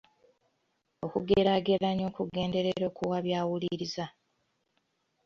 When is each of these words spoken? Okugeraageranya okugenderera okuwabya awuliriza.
Okugeraageranya 1.05 2.05
okugenderera 2.11 2.85
okuwabya 2.91 3.35
awuliriza. 3.41 4.05